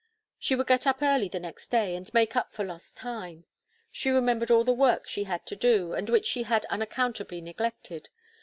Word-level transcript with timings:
She 0.39 0.55
would 0.55 0.65
get 0.65 0.87
up 0.87 1.03
early 1.03 1.27
the 1.27 1.39
next 1.39 1.69
day, 1.69 1.95
and 1.95 2.11
make 2.11 2.35
up 2.35 2.51
for 2.51 2.65
lost 2.65 2.97
time. 2.97 3.45
She 3.91 4.09
remembered 4.09 4.49
all 4.49 4.63
the 4.63 4.73
work 4.73 5.07
she 5.07 5.25
had 5.25 5.45
to 5.45 5.55
do, 5.55 5.93
and 5.93 6.09
which 6.09 6.25
she 6.25 6.41
had 6.41 6.65
unaccountably 6.71 7.39
neglected. 7.39 8.09